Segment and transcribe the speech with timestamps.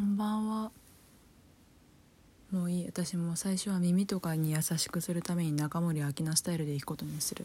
[0.00, 0.70] こんばんは。
[2.50, 2.86] もういい。
[2.86, 7.44] 私も最初は耳とかに優しくするために中森明菜スタイルでいくことにする。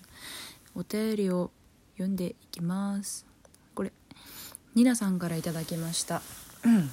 [0.73, 1.51] お便りを
[1.95, 3.25] 読んでいきます。
[3.73, 3.91] これ
[4.73, 6.21] ニナさんからいただきました。
[6.63, 6.89] うん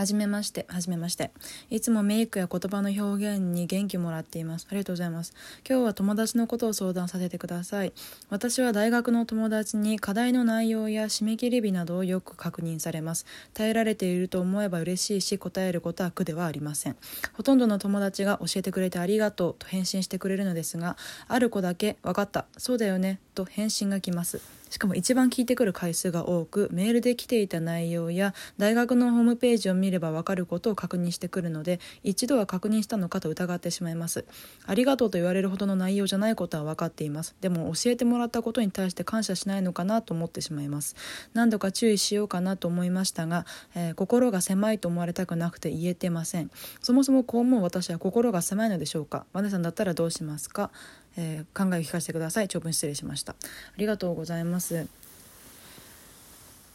[0.00, 1.30] はじめまして、はじめまして。
[1.68, 4.66] いつもメイクや言葉の表現に元気もらっています。
[4.70, 5.34] ありがとうございます。
[5.68, 7.92] 今日は友達のことを相談させてください。
[8.30, 13.26] 私は大学の友達に課題の内容や締め切り日などをよく確認されます。
[13.52, 16.96] 耐えられていると思えば嬉しいし、答えることは苦ではありません。
[17.34, 20.96] ほとんどの友達が教えてくれてありがとうと返信してくれるのですが、
[21.28, 24.40] ある子だけ、分かった、そうだよね、と返信が来ます。
[24.70, 34.24] しかも一番聞いてくる回数が多くメールで来ていた内容や大学のホームページを見ればわかることを確認してくるので一度は確認したのかと疑ってしまいます。
[34.66, 37.34] ありがとうと言われるほどの内容じゃないことは分かっています。
[37.40, 40.94] でも教えてもらったことに対して感謝しないのかなと思ってしまいます。
[41.34, 46.50] 何度か注意しようかなと思いましたが、えー心が狭いと思われたくなくて言えてません。
[46.80, 49.26] そもそもこう思う私は心が狭いのでしょうか。
[49.32, 50.70] マネさんだったらどうしますか？
[51.16, 52.48] えー考えを聞かせてください。
[52.48, 53.32] 長文失礼しました。
[53.32, 53.36] あ
[53.76, 54.86] りがとうございます。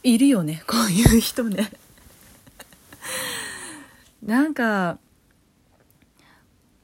[0.02, 0.62] いるよね。
[0.68, 1.70] こういう人ね。
[4.22, 4.98] なんか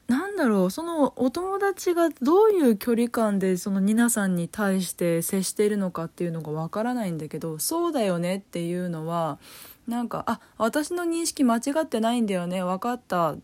[0.09, 0.71] なんだろう。
[0.71, 9.39] そのお友達がどういう距離感でそのニナさんに対して接しているのかっていうのがわからないんだけどそうだよねっていうのは
[9.87, 12.63] なんかあ私の認識間違ってないんだよね。
[12.63, 13.35] 分かった。
[13.35, 13.39] っ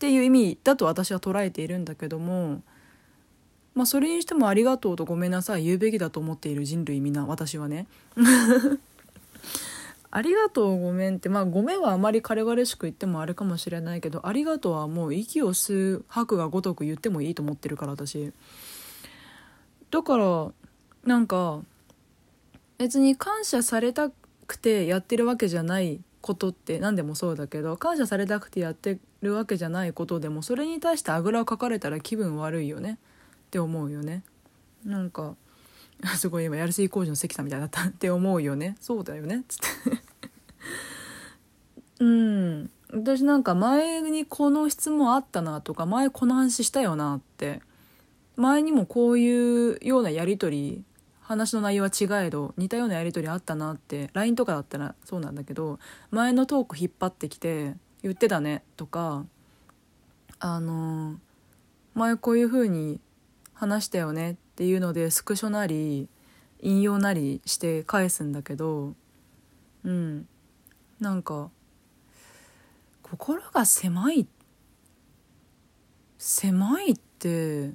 [0.00, 2.62] ていう意味だと私は捉えているんだけども
[3.74, 7.86] まあそれにしてもありがとうとごめんなさい言うべきだと思っている人類みんな私はね。
[10.12, 18.32] ありがとうごめんってまあごめんはあまり軽々しく言ってもあれかもしれないけどありがとうはもう息を吸う吐くがごとく言ってもいいと思ってるから私。
[19.90, 20.52] だから
[21.04, 21.60] なんか
[22.78, 24.10] 別に感謝された
[24.46, 32.98] くてやってるわけじゃないことって何でもそうだけど感謝されたくてやってるわけじゃないことでもそれに対してあぐらをかかれたら気分悪いよね。
[33.50, 34.22] って思うよね。
[34.84, 35.34] なんか
[36.16, 38.76] すごい今やるせい工事の関さんみたいだったって思うよね。
[38.80, 39.44] そうだよね。
[39.48, 40.02] つって。
[41.98, 42.70] うん。
[42.92, 47.60] 私なんか前にこの質問あったなとか前この話したよなって。
[48.36, 50.84] 前にもこういうようなやり取り
[51.20, 55.78] 話の内容は違えど似たようなやり取りあったなって LINE とかだったらそうなんだけど
[56.10, 59.26] 前のトーク引っ張ってきて言ってたねとか
[60.38, 61.16] あの
[61.94, 62.98] 前こういう風に
[63.60, 66.08] 話したよねっていうのでスクショなり
[66.60, 68.94] 引用なりして返すんだけど
[69.84, 70.26] うん。
[70.98, 71.50] なんか
[73.02, 74.26] 心が狭い
[76.16, 77.72] 狭いって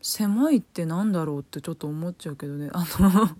[0.00, 2.68] 狭いってなんだろうってちょっと思っちゃうけどね。
[2.72, 3.30] あの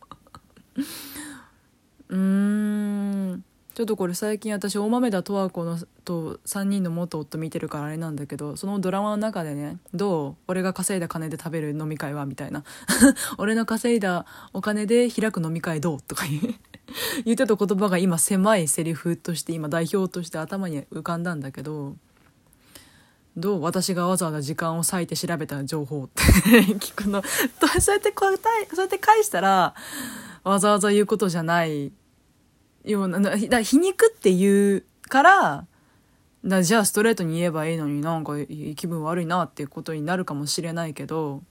[2.10, 3.44] うーん。
[3.74, 10.36] ちょっとこれ最近私大豆田十和子のと3人の元夫見てるからあれなんだけどそのドラマの中でね「どう？
[10.46, 12.64] 俺が稼いだ金で食べる飲み会は」みたいな
[13.38, 16.54] 「俺の稼いだお金で開く飲み会どう?」とか言
[17.24, 21.96] 言ってた言葉が今狭いセリフとして今代表として頭に浮かんだんだけど
[23.38, 23.62] どう？
[23.62, 26.22] 私がわざわざ時間を割いて調べた情報って。
[26.76, 27.22] 聞くの。
[27.80, 29.74] そうやって答えそうやって返したら
[30.44, 31.90] わざわざ言うことじゃない。
[32.84, 35.66] ようなだだ皮肉って言うから
[36.44, 38.34] だじゃあストレートに言えばいいのになんか
[38.76, 41.42] 気分悪いなっていうことになるかもしれないけど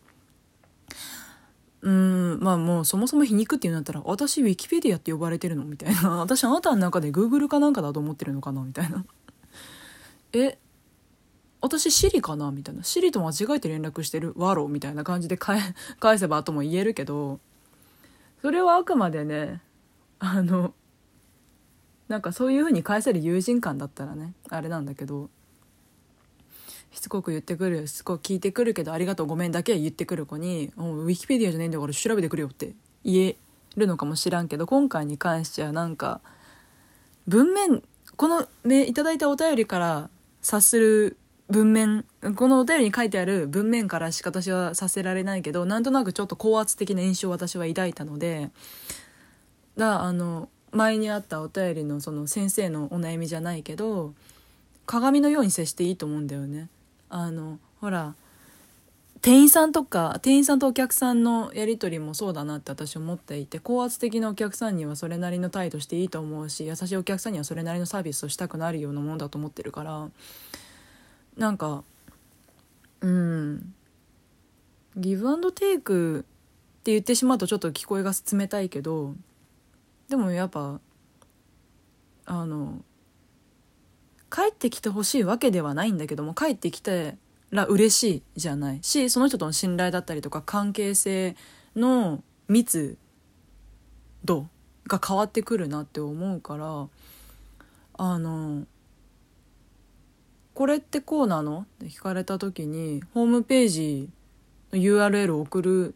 [1.82, 6.18] うんまあもうそもそも皮肉って言うんだったら私ウィキペディアって呼ばれてるのみたいな。
[6.22, 9.04] 私あなたの中でグーグルかなんかだと思ってるのかなみたいな。
[10.34, 10.60] え
[11.60, 12.84] 私シリかなみたいな。
[12.84, 15.60] シリと間違えて連絡してるワロみたいな感じで返
[16.00, 17.40] 返せばとも言えるけど
[18.42, 19.62] それはあくまでね
[20.20, 20.76] あの
[22.12, 25.30] なんかそういう風に返せる友人間だったらねあれなんだけど
[26.92, 32.74] しつこく言ってくるしつこく聞いてくるけどありがとうごめんだけは言ってくる子に「ウィキペディアじゃねえんだから調べてくれよ」って
[33.06, 33.38] 言え
[33.78, 36.20] るのかもしらんけど今回に関してはなんか
[37.30, 37.82] 文面
[38.18, 40.10] このねいただいたお便りから
[40.42, 41.18] 察する
[41.50, 42.04] 文面
[42.36, 48.52] このお便りに書いてある文面からしか私はさせられないけどなんとなくちょっと高圧的な印象を私は抱いたので
[49.78, 54.14] だあの前にあったお便りのその先生のお悩みじゃないけど
[54.86, 56.70] 鏡のように接していいと思うんだよね。
[57.10, 58.16] あのほら
[59.22, 70.10] 店員さんとか店員さんとお客さんのやり取りもそうだなって私思っていて高圧的なお客さんにはそれなりの態度していいと思うし優しいお客さんにはそれなりのサービスをしたくなるようなものだと思ってるから
[71.38, 71.84] なんか
[73.02, 73.74] うん
[74.98, 76.26] ギブアンドテイク
[76.82, 79.14] って言ってしまうとちょっと聞こえが冷たいけど
[80.12, 80.82] でもやっぱ
[82.26, 82.84] あの
[84.30, 86.92] 帰ってきてほしいわけではないんだけども帰ってきた
[87.50, 88.80] ら嬉しいじゃない。
[88.82, 91.38] しその人との信頼だったりとか関係性
[91.78, 92.98] の密
[94.26, 94.50] 度
[94.86, 96.88] が変わってくるなって思うから
[97.94, 98.66] あの
[100.54, 101.66] これってこうなの？
[101.84, 104.10] って聞かれた時にホームページ
[104.74, 105.96] の URL を送る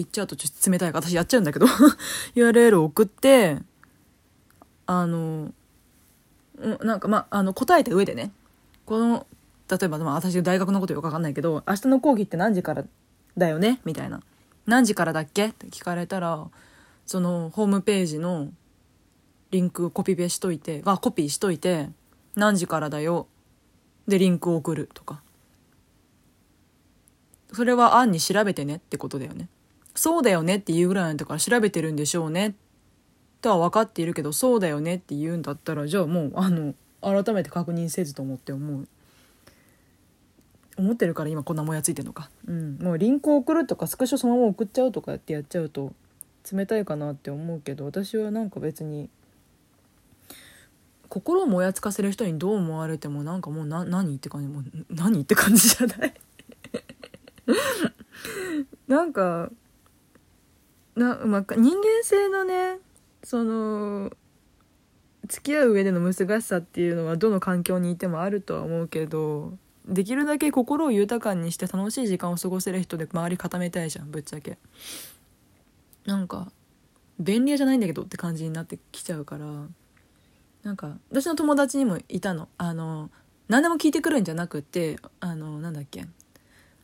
[0.00, 1.66] って言っちゃうとちょっと冷たいか私やっちゃうんだけど
[2.34, 3.58] URL を送って
[4.86, 5.52] あの
[6.82, 8.30] なんかまあ、あの答えた上でね
[8.86, 9.26] この
[9.70, 12.84] 例えば、まあ、私大学のことよくわかんないけど明日の講義って何時から
[13.36, 13.80] だよね？
[13.84, 14.22] みたいな。
[14.66, 15.48] 何時からだっけ？
[15.48, 16.46] って聞かれたら
[17.04, 18.48] そのホームページの
[19.50, 21.90] リンクコピペしといてあコピーしといて
[22.36, 23.26] 何時からだよ？
[24.08, 25.20] でリンクを送るとか。
[27.52, 29.48] それは案に調べてねってことだよね。
[29.96, 32.54] そうだよねって言うぐらいなんだから調べてるんでしょうね。
[33.42, 38.86] とは分かっているけどそうだよねって言うんだったらじゃあもうあの改めて確認せずと思って思う。
[40.78, 42.28] 思ってるから今こんなもやついてんのか。
[42.46, 42.78] うん。
[42.78, 45.92] もうリンクを送るとかスクショそのまま送っちゃうとかってやっちゃうと
[46.52, 49.08] 冷たいかなって思うけど私はなんか別に
[51.08, 56.14] 心をもやつかせる人にどう思われてもなんかもうな何って感じもう何って感じじゃない？
[58.88, 59.50] なんか
[60.96, 62.78] な、まあ、人間性のね
[63.22, 64.10] その
[65.28, 69.54] 付き合う上での難しさっていうのはどの環境にいてもあるとは思うけど
[69.86, 74.58] できるだけ心を豊かにして楽しい時間を過ごせる人で周り固めたいじゃんぶっちゃけ。
[76.06, 76.50] なんか
[77.18, 79.46] 便利屋じゃないんだけどって感じになってきちゃうから
[80.62, 82.48] なんか私の友達にもいたの。
[82.58, 83.10] あの
[83.48, 86.06] 何でも聞いてくるんじゃなくてあのなんだっけ。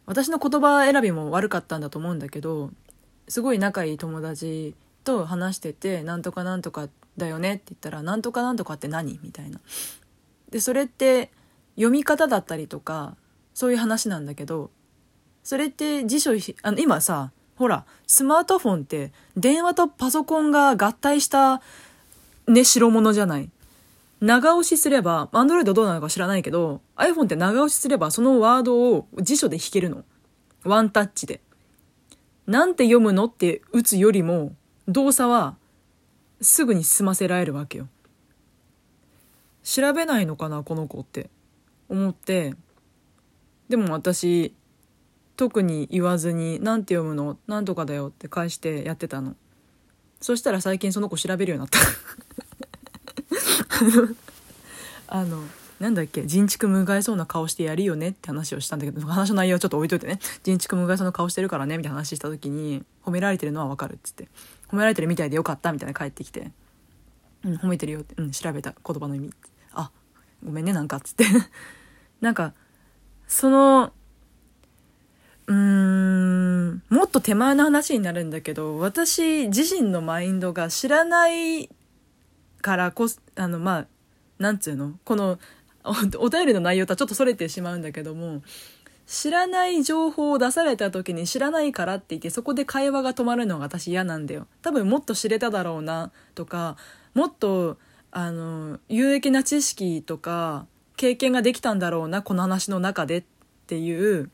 [0.04, 2.70] 私の言葉選びも悪かったんだと思うんだけど
[3.28, 4.74] すごい仲いい友達
[5.04, 9.60] と話してて「なんとかなんとかだよね」って言ったら「なんとかなんとかって何?」みたいな。
[10.50, 11.30] でそれって
[11.76, 13.16] 読み方だったりとか
[13.54, 14.70] そういう話なんだけど
[15.42, 16.32] それって辞書
[16.62, 21.62] あの今さほらスマートフォンって電話とパソコンが合体した
[22.46, 23.50] ね代物じゃない。
[24.22, 30.04] 長押しすれば、アンドロイドどうなのか知らないけど、iPhone って長押しすればそのワードを辞書で弾けるの。
[30.62, 31.40] ワンタッチで。
[32.46, 33.26] なんて読むの？
[33.26, 34.54] って打つよりも、
[34.88, 35.56] 動作は
[36.40, 37.88] すぐに済ませられるわけよ。
[39.62, 41.30] 調べないのかなこの子って
[41.88, 42.54] 思って。
[43.68, 44.54] でも私
[45.36, 47.38] 特に言わずに「何て読むの？
[47.46, 49.36] 何とかだよ」って返してやってたの。
[50.20, 51.78] そしたら最近その子調べるようになった。
[55.08, 55.42] あの
[55.82, 60.20] なんだっけ人畜無害そうな顔してやるよねって話をしたんだけど話の内容はちょっと置いといてね。
[60.44, 64.28] 人畜無害そうな顔してるからねみたいな話した時に褒められてるのはわかるっつって。
[64.68, 66.52] 褒められてるみたいでよかったみたいな帰ってきて。
[67.44, 69.32] うん褒めてるよってうん調べた言葉の意味。
[69.72, 69.90] あ
[70.44, 71.24] ごめんねなんかっつって。
[72.20, 72.54] なんか
[73.26, 73.92] その
[75.48, 81.68] うーんもっと手前の話になるんだけど私自身のマインドが知らない
[82.60, 83.86] からこあのまあ
[84.38, 84.98] なんつうの？
[85.04, 85.38] この
[86.18, 88.42] お便りの内容とはちょっとそれてしまうんだけども
[89.06, 94.46] 知らない情報を出された時に知らないからって言ってそこで会話が止まるのが私嫌なんだよ。
[94.62, 96.76] 多分もっと知れただろうなとか
[97.14, 97.78] もっと
[98.10, 100.66] あの有益な知識とか
[100.96, 103.24] 経験ができたんだろうなこの話の中でっ
[103.66, 104.30] ていう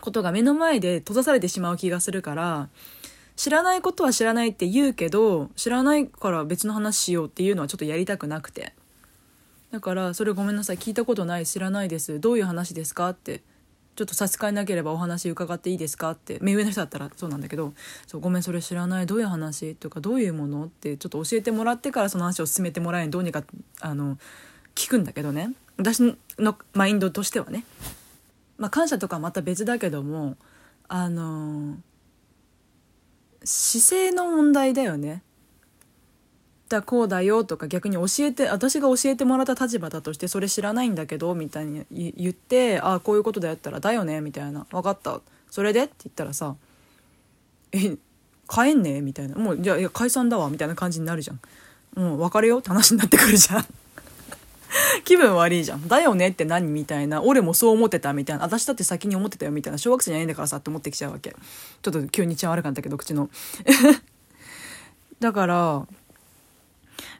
[0.00, 2.68] ことが目の前で閉ざされてしまう気がするから
[3.36, 8.72] 知らないことは知らないって言うけど知らないから別の話しようっていうのはちょっとやりたくなくて。
[9.74, 10.76] だからそれごめんなさい。
[10.76, 12.20] 聞いたことない知らないです。
[12.20, 13.42] どういう話ですかって。
[13.96, 16.38] ちょっと差し支えなければお話伺っていいですかって。
[16.40, 17.74] 目上の人だったらそうなんだけど。
[18.06, 19.06] そうごめんそれ知らない。
[19.06, 19.74] どういう話？
[19.74, 23.42] とかどういうものってちょっと教えてもらってからその話を進めてもらえどうにか
[23.80, 24.16] あの
[24.76, 25.52] 聞くんだけどね。
[25.76, 27.64] 私のマインドとしてはね。
[28.56, 30.36] まあ感謝とかまた別だけども
[30.86, 31.78] あの
[33.42, 35.24] 姿勢の問題だよね。
[36.74, 46.56] だこうだよとか逆に教えて私が教えてもらった立場だとしてそれ知らないんだけどみたいに言ってああこういうことでやったらだよねみたいな分かったそれでって言ったらさ
[47.72, 47.96] え
[48.48, 51.40] 帰んねみたいなもうじゃあいや解散だわみたいな感じになるじゃん
[51.98, 53.66] もう別れよって話になってくるじゃん
[55.04, 55.88] 気分悪いじゃん。
[55.88, 57.22] だよねって何みたいな。
[57.22, 58.44] 俺もそう思ってたみたいな。
[58.44, 59.78] 私だって先に思ってたよみたいな。
[59.78, 61.30] 小学生じゃないんだからさって思ってきちゃうわけ。
[61.30, 63.30] ちょっと急に治安悪かったけど、口の。
[65.20, 65.86] だから、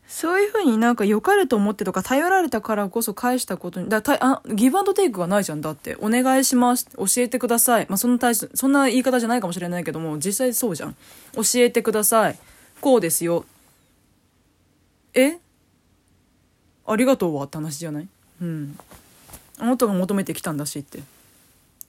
[0.06, 5.60] そういうふうになんか良かれと思ってとか頼られたからこそ返したことに、だたあギブアンドテイクがないじゃん。
[5.60, 6.88] だって、お願いします。
[6.96, 7.86] 教えてください。
[7.88, 10.94] まあ、その対そんな言い方じゃないかもしれないけども、実際そうじゃん。
[11.34, 12.38] 教えてください。
[12.80, 13.44] こうですよ。
[15.14, 15.38] え？
[16.86, 18.08] ありがとうはって話じゃない？
[18.42, 18.78] うん
[19.58, 20.98] あなたが求めてきたんだしって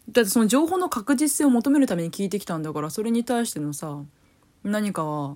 [0.09, 3.97] だってその情報の確実性を求めるために聞いてきたんだからそれに対してのさ
[4.63, 5.35] 何かは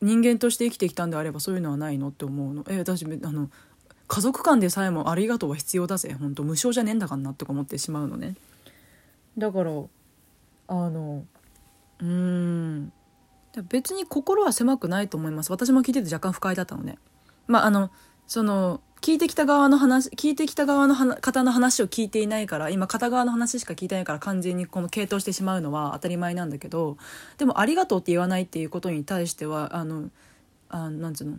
[0.00, 2.64] 人間として生きてきたんであればそういうのはないのって思うの。
[2.68, 3.50] え私あの
[4.08, 6.16] 家族間でさえもありがとうは必要だぜ。
[6.18, 8.34] 本当無償じゃねえんだかんなとか思ってしまうのね。
[9.38, 11.24] だからあの
[12.00, 12.92] うーん。
[13.68, 15.50] 別に心は狭くないと思います。
[15.50, 16.98] 私も聞いてて若干不快だったのね。
[17.46, 17.90] まああの
[18.26, 26.98] その聞いてきた側の話聞いてきた側の方の話を聞いていないから今片側の話しか聞いてないから完全にこの傾倒してしまうのは当たり前なんだけど
[27.38, 30.10] でも「ありがとう」って言わないっていうことに対してはあの
[30.68, 31.38] あなんつうの？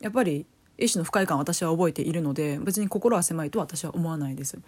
[0.00, 0.46] やっぱり
[0.78, 4.58] 一種の不快感私は覚えているので別に心は狭いと私は思わないです。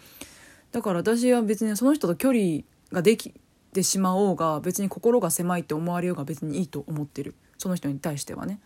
[0.70, 3.32] だから私は別にその人と距離ができ
[3.72, 7.34] てしまおうが別に心が狭いって思われようが別にいいと思ってる。
[7.56, 8.60] その人に対してはね。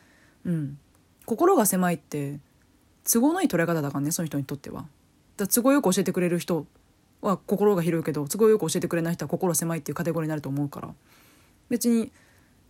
[0.44, 0.78] うん。
[1.26, 2.40] 心が狭いって
[3.10, 4.86] 都合のいい捉え方だからねその人にとっては。
[5.36, 6.66] だ都合よく教えてくれる人
[7.22, 10.88] は心が広いけど都合よく教えてくれない人は心狭いっていうカテゴリーになると思うから。
[11.68, 12.10] 別に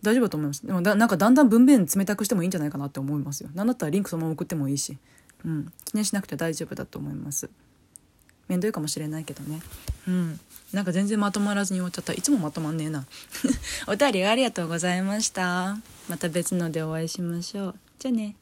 [0.01, 0.65] 大丈夫だと思います。
[0.65, 3.49] でもだなんかだんだん文面冷たくしてもいいんじゃないかなって思いますよ。
[3.53, 4.97] なんだったらリンクそのまま送ってもいいし、
[5.45, 7.49] うん、記念しなくて大丈夫だと思います。
[8.47, 9.61] 面倒いかもしれないけどね。
[10.07, 10.39] うん。
[10.73, 12.13] なんか全然まとまらずに終わっちゃった。
[12.13, 13.05] いつもまとまんねえな。
[13.87, 15.77] お便りありがとうございました。
[16.07, 17.75] また別のでお会いしましょう。
[17.99, 18.35] じゃあね。